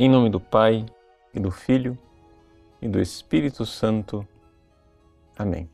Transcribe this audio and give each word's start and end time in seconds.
Em 0.00 0.08
nome 0.08 0.30
do 0.30 0.38
Pai, 0.38 0.86
e 1.34 1.40
do 1.40 1.50
Filho, 1.50 1.98
e 2.80 2.86
do 2.86 3.00
Espírito 3.00 3.66
Santo. 3.66 4.24
Amém. 5.36 5.68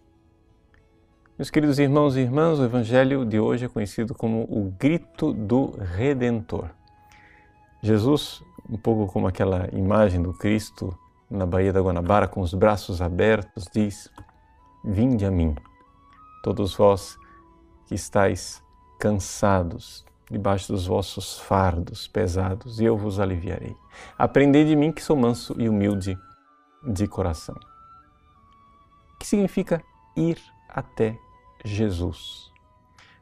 Meus 1.37 1.51
queridos 1.51 1.79
irmãos 1.79 2.17
e 2.17 2.21
irmãs, 2.21 2.59
o 2.59 2.65
Evangelho 2.65 3.27
de 3.27 3.39
hoje 3.39 3.67
é 3.67 3.69
conhecido 3.69 4.15
como 4.15 4.45
o 4.45 4.75
grito 4.79 5.35
do 5.35 5.73
Redentor. 5.79 6.71
Jesus, 7.83 8.43
um 8.67 8.79
pouco 8.79 9.13
como 9.13 9.27
aquela 9.27 9.69
imagem 9.75 10.23
do 10.23 10.33
Cristo 10.33 10.99
na 11.31 11.45
Baía 11.45 11.71
da 11.71 11.83
Guanabara, 11.83 12.27
com 12.27 12.41
os 12.41 12.55
braços 12.55 13.03
abertos, 13.03 13.69
diz: 13.71 14.11
Vinde 14.83 15.27
a 15.27 15.31
mim, 15.31 15.55
todos 16.43 16.75
vós 16.75 17.19
que 17.87 17.95
estáis 17.95 18.63
cansados, 18.99 20.03
debaixo 20.31 20.73
dos 20.73 20.87
vossos 20.87 21.39
fardos 21.39 22.09
pesados, 22.09 22.81
e 22.81 22.85
eu 22.85 22.97
vos 22.97 23.21
aliviarei. 23.21 23.77
Aprendei 24.19 24.65
de 24.65 24.75
mim 24.75 24.91
que 24.91 25.03
sou 25.03 25.17
manso 25.17 25.55
e 25.59 25.69
humilde 25.69 26.19
de 26.87 27.07
coração. 27.07 27.57
O 29.15 29.19
que 29.19 29.27
significa 29.27 29.83
ir 30.17 30.39
até 30.69 31.19
Jesus? 31.65 32.51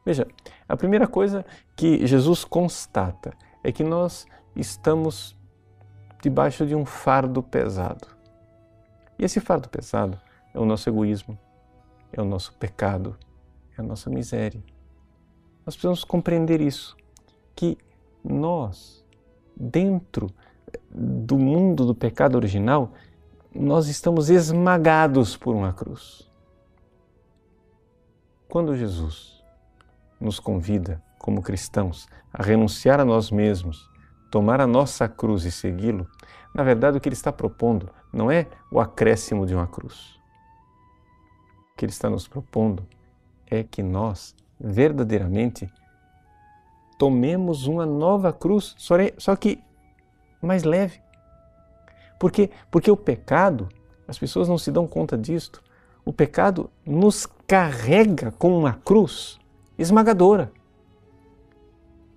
Veja, 0.05 0.27
a 0.69 0.77
primeira 0.77 1.07
coisa 1.07 1.45
que 1.77 2.07
Jesus 2.07 2.45
constata 2.45 3.33
é 3.63 3.71
que 3.71 3.85
nós 3.85 4.27
estamos 4.57 5.37
debaixo 6.21 6.67
de 6.67 6.75
um 6.75 6.85
fardo 6.85 7.43
pesado. 7.43 8.09
E 9.19 9.25
esse 9.25 9.41
fardo 9.41 9.69
pesado 9.69 10.21
é 10.55 10.59
o 10.59 10.65
nosso 10.65 10.89
egoísmo, 10.89 11.39
é 12.13 12.21
o 12.21 12.25
nosso 12.25 12.53
pecado, 12.55 13.17
é 13.77 13.81
a 13.81 13.85
nossa 13.85 14.11
miséria. 14.11 14.63
Nós 15.65 15.77
precisamos 15.77 16.03
compreender 16.03 16.61
isso, 16.61 16.97
que 17.55 17.77
nós, 18.25 19.05
dentro 19.57 20.31
do 20.91 21.39
mundo 21.39 21.87
do 21.87 21.95
pecado 21.95 22.37
original, 22.37 22.93
nós 23.55 23.89
estamos 23.89 24.31
esmagados 24.31 25.37
por 25.37 25.55
uma 25.55 25.73
cruz. 25.73 26.31
Quando 28.49 28.77
Jesus 28.77 29.43
nos 30.21 30.39
convida, 30.39 31.03
como 31.19 31.43
cristãos, 31.43 32.09
a 32.33 32.43
renunciar 32.43 33.01
a 33.01 33.05
nós 33.05 33.31
mesmos, 33.31 33.89
tomar 34.31 34.61
a 34.61 34.67
nossa 34.67 35.09
cruz 35.09 35.45
e 35.45 35.53
segui-lo, 35.53 36.07
na 36.55 36.63
verdade 36.63 36.97
o 36.97 37.01
que 37.01 37.09
ele 37.09 37.15
está 37.15 37.33
propondo 37.33 37.91
não 38.13 38.31
é 38.31 38.47
o 38.71 38.81
acréscimo 38.81 39.47
de 39.47 39.55
uma 39.55 39.67
cruz. 39.67 40.19
O 41.73 41.77
que 41.77 41.85
ele 41.85 41.93
está 41.93 42.11
nos 42.11 42.29
propondo 42.29 42.87
é 43.47 43.63
que 43.63 43.83
nós 43.83 44.35
verdadeiramente 44.61 45.71
tomemos 47.03 47.67
uma 47.67 47.85
nova 47.85 48.33
cruz, 48.33 48.77
só 48.79 49.35
que 49.35 49.61
mais 50.41 50.63
leve. 50.63 51.03
Por 52.17 52.31
quê? 52.31 52.49
Porque 52.71 52.89
o 52.93 52.97
pecado, 52.97 53.69
as 54.07 54.17
pessoas 54.17 54.49
não 54.49 54.57
se 54.57 54.71
dão 54.71 54.87
conta 54.87 55.19
disto, 55.19 55.61
o 56.05 56.13
pecado 56.13 56.71
nos 56.87 57.27
carrega 57.45 58.31
com 58.31 58.57
uma 58.57 58.75
cruz 58.75 59.37
esmagadora. 59.77 60.53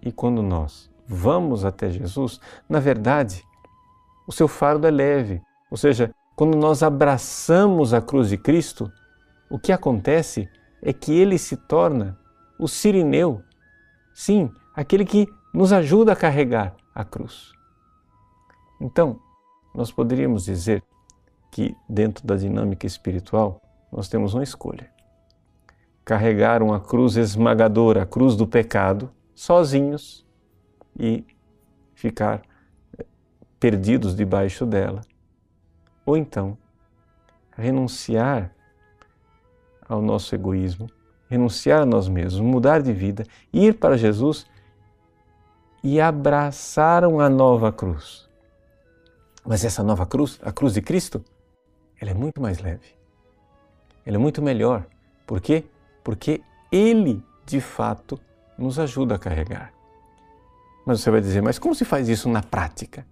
E 0.03 0.11
quando 0.11 0.44
nós 0.44 0.88
vamos 1.08 1.66
até 1.66 1.89
Jesus, 1.89 2.39
na 2.70 2.80
verdade, 2.80 3.44
o 4.27 4.31
seu 4.31 4.47
fardo 4.47 4.86
é 4.86 4.92
leve. 4.92 5.42
Ou 5.72 5.77
seja, 5.77 6.14
quando 6.36 6.55
nós 6.55 6.83
abraçamos 6.83 7.92
a 7.92 7.99
cruz 7.99 8.30
de 8.30 8.38
Cristo, 8.38 8.92
o 9.49 9.58
que 9.58 9.72
acontece 9.72 10.47
é 10.80 10.94
que 10.94 11.11
ele 11.11 11.39
se 11.39 11.58
torna 11.58 12.16
o 12.59 12.67
sirineu. 12.67 13.42
Sim, 14.14 14.52
aquele 14.76 15.06
que 15.06 15.28
nos 15.54 15.72
ajuda 15.72 16.12
a 16.12 16.16
carregar 16.16 16.76
a 16.94 17.06
cruz. 17.06 17.54
Então, 18.82 19.20
nós 19.73 19.92
poderíamos 19.92 20.45
dizer 20.45 20.84
que, 21.52 21.76
dentro 21.88 22.26
da 22.26 22.36
dinâmica 22.36 22.86
espiritual, 22.86 23.61
nós 23.92 24.10
temos 24.10 24.33
uma 24.33 24.44
escolha: 24.44 24.89
carregar 26.04 26.61
uma 26.61 26.80
cruz 26.80 27.16
esmagadora, 27.16 28.04
a 28.04 28.05
cruz 28.05 28.36
do 28.36 28.45
pecado, 28.45 29.10
sozinhos 29.33 30.26
e 30.99 31.26
ficar 31.94 32.42
eh, 32.98 33.05
perdidos 33.60 34.16
debaixo 34.16 34.66
dela, 34.66 35.02
ou 36.05 36.17
então 36.17 36.58
renunciar 37.55 38.54
ao 39.88 40.02
nosso 40.02 40.36
egoísmo, 40.36 40.88
renunciar 41.30 41.83
a 41.83 41.86
nós 41.86 42.10
mesmos, 42.10 42.42
mudar 42.42 42.82
de 42.82 42.92
vida, 42.92 43.26
ir 43.54 43.76
para 43.76 43.98
Jesus 43.98 44.45
e 45.86 46.02
abraçaram 46.02 47.20
a 47.20 47.30
nova 47.30 47.72
cruz. 47.72 48.28
Mas 49.46 49.64
essa 49.64 49.84
nova 49.84 50.04
cruz, 50.04 50.40
a 50.42 50.52
cruz 50.52 50.73
de 50.73 50.82
Cristo, 50.82 51.23
ela 52.02 52.10
é 52.10 52.14
muito 52.16 52.42
mais 52.42 52.58
leve. 52.58 52.88
Ela 54.04 54.16
é 54.16 54.20
muito 54.20 54.42
melhor. 54.42 54.88
Por 55.28 55.40
quê? 55.40 55.64
Porque 56.04 56.42
Ele, 56.72 57.23
de 57.46 57.62
fato, 57.62 58.20
nos 58.58 58.80
ajuda 58.80 59.14
a 59.14 59.20
carregar. 59.20 59.72
Mas 60.88 61.02
você 61.02 61.12
vai 61.12 61.22
dizer, 61.22 61.44
mas 61.44 61.60
como 61.60 61.76
se 61.76 61.86
faz 61.86 62.10
isso 62.10 62.28
na 62.30 62.42
prática? 62.42 63.06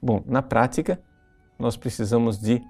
Bom, 0.00 0.22
na 0.24 0.40
prática, 0.40 1.00
nós 1.58 1.76
precisamos 1.76 2.38
de 2.38 2.62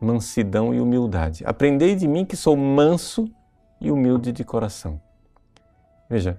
mansidão 0.00 0.72
e 0.72 0.80
humildade. 0.80 1.44
Aprendei 1.44 1.94
de 1.94 2.08
mim 2.08 2.24
que 2.24 2.38
sou 2.38 2.56
manso 2.56 3.30
e 3.78 3.90
humilde 3.90 4.32
de 4.32 4.44
coração. 4.44 4.98
Veja, 6.08 6.38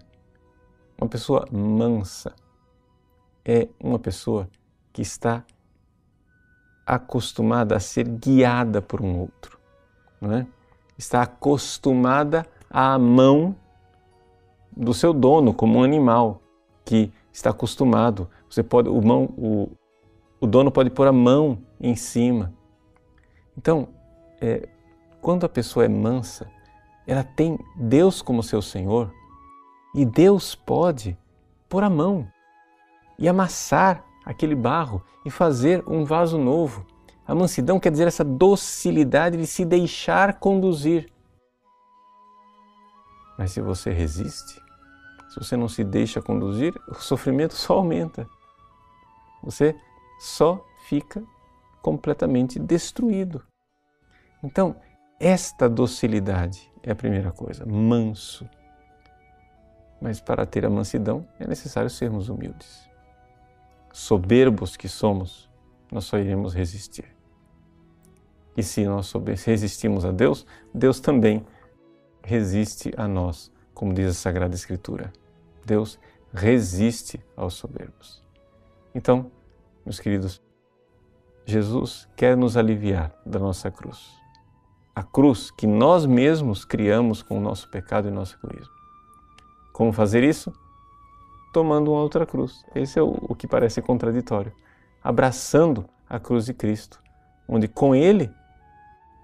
uma 1.00 1.08
pessoa 1.08 1.48
mansa 1.52 2.34
é 3.46 3.68
uma 3.80 4.00
pessoa 4.00 4.50
que 4.92 5.02
está 5.02 5.44
acostumada 6.86 7.76
a 7.76 7.80
ser 7.80 8.08
guiada 8.08 8.82
por 8.82 9.02
um 9.02 9.20
outro, 9.20 9.60
é? 10.22 10.46
Está 10.98 11.22
acostumada 11.22 12.46
à 12.70 12.98
mão 12.98 13.56
do 14.76 14.94
seu 14.94 15.14
dono, 15.14 15.54
como 15.54 15.80
um 15.80 15.84
animal 15.84 16.42
que 16.84 17.12
está 17.32 17.52
acostumado. 17.52 18.30
Você 18.50 18.64
pode, 18.64 18.90
o, 18.90 19.02
mão, 19.02 19.26
o, 19.38 19.70
o 20.40 20.48
dono 20.48 20.72
pode 20.72 20.90
pôr 20.90 21.08
a 21.08 21.12
mão 21.12 21.60
em 21.80 21.96
cima. 21.96 22.54
Então, 23.56 23.90
é, 24.42 24.68
quando 25.22 25.46
a 25.46 25.50
pessoa 25.50 25.86
é 25.86 25.90
mansa, 25.90 26.50
ela 27.06 27.24
tem 27.24 27.60
Deus 27.76 28.22
como 28.22 28.42
seu 28.42 28.62
Senhor, 28.62 29.12
e 29.98 30.06
Deus 30.06 30.54
pode 30.54 31.18
pôr 31.68 31.84
a 31.84 31.90
mão 31.90 32.32
e 33.18 33.28
amassar 33.28 34.06
aquele 34.24 34.54
barro 34.54 35.04
e 35.26 35.32
fazer 35.32 35.84
um 35.90 36.06
vaso 36.06 36.38
novo. 36.38 36.86
A 37.26 37.34
mansidão 37.34 37.80
quer 37.80 37.90
dizer 37.90 38.08
essa 38.08 38.24
docilidade 38.24 39.38
de 39.38 39.48
se 39.48 39.66
deixar 39.66 40.36
conduzir. 40.36 41.12
Mas 43.40 43.54
se 43.54 43.60
você 43.60 43.90
resiste, 43.90 44.62
se 45.30 45.40
você 45.40 45.58
não 45.58 45.68
se 45.68 45.84
deixa 45.84 46.22
conduzir, 46.22 46.80
o 46.88 46.94
sofrimento 46.94 47.56
só 47.56 47.78
aumenta. 47.78 48.28
Você 49.42 49.76
só 50.20 50.64
fica 50.88 51.24
completamente 51.82 52.60
destruído. 52.60 53.44
Então, 54.44 54.76
esta 55.20 55.68
docilidade 55.68 56.72
é 56.84 56.92
a 56.92 56.96
primeira 56.96 57.32
coisa, 57.32 57.66
manso 57.66 58.48
mas 60.02 60.20
para 60.20 60.46
ter 60.46 60.66
a 60.66 60.70
mansidão 60.70 61.28
é 61.40 61.48
necessário 61.48 61.90
sermos 61.90 62.30
humildes. 62.30 62.88
Soberbos 63.92 64.78
que 64.78 64.88
somos, 64.88 65.50
nós 65.92 66.06
só 66.06 66.18
iremos 66.18 66.54
resistir. 66.54 67.06
E 68.56 68.64
se 68.64 68.86
nós 68.86 69.12
resistimos 69.46 70.04
a 70.04 70.12
Deus, 70.12 70.46
Deus 70.74 71.00
também 71.00 71.46
resiste 72.24 72.92
a 72.98 73.08
nós, 73.08 73.52
como 73.74 73.94
diz 73.94 74.10
a 74.10 74.14
Sagrada 74.14 74.56
Escritura. 74.56 75.14
Deus 75.66 76.00
resiste 76.34 77.24
aos 77.36 77.54
soberbos. 77.54 78.24
Então, 78.94 79.32
meus 79.86 80.00
queridos, 80.00 80.42
Jesus 81.46 82.10
quer 82.16 82.36
nos 82.36 82.58
aliviar 82.58 83.14
da 83.26 83.40
nossa 83.40 83.72
cruz. 83.72 84.16
A 84.94 85.04
cruz 85.04 85.52
que 85.52 85.68
nós 85.68 86.06
mesmos 86.06 86.66
criamos 86.66 87.22
com 87.22 87.38
o 87.38 87.42
nosso 87.42 87.70
pecado 87.70 88.08
e 88.08 88.12
nosso 88.12 88.38
egoísmo. 88.44 88.77
Como 89.78 89.94
fazer 89.94 90.24
isso? 90.24 90.52
Tomando 91.54 91.92
uma 91.92 92.02
outra 92.02 92.26
cruz. 92.26 92.66
Esse 92.74 92.98
é 92.98 93.02
o, 93.04 93.16
o 93.30 93.36
que 93.36 93.48
parece 93.48 93.80
contraditório. 93.80 94.52
Abraçando 95.04 95.86
a 96.10 96.20
cruz 96.20 96.48
de 96.48 96.54
Cristo, 96.56 97.00
onde 97.48 97.68
com 97.68 97.94
Ele 97.94 98.28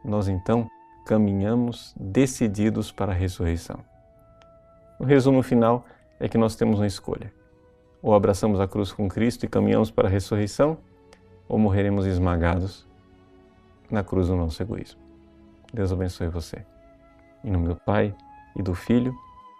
nós 0.05 0.27
então 0.27 0.69
caminhamos 1.07 1.95
decididos 1.99 2.91
para 2.91 3.11
a 3.11 3.15
ressurreição. 3.15 3.79
O 4.99 5.03
resumo 5.03 5.41
final 5.41 5.87
é 6.19 6.29
que 6.29 6.37
nós 6.37 6.55
temos 6.55 6.77
uma 6.77 6.85
escolha. 6.85 7.33
Ou 7.99 8.13
abraçamos 8.13 8.59
a 8.59 8.67
cruz 8.67 8.91
com 8.91 9.09
Cristo 9.09 9.47
e 9.47 9.49
caminhamos 9.49 9.89
para 9.89 10.07
a 10.07 10.11
ressurreição, 10.11 10.77
ou 11.49 11.57
morreremos 11.57 12.05
esmagados 12.05 12.87
na 13.89 14.03
cruz 14.03 14.27
do 14.27 14.35
nosso 14.35 14.61
egoísmo. 14.61 15.01
Deus 15.73 15.91
abençoe 15.91 16.27
você. 16.27 16.63
Em 17.43 17.49
nome 17.49 17.69
do 17.69 17.75
Pai 17.75 18.15
e 18.55 18.61
do 18.61 18.75
Filho 18.75 19.17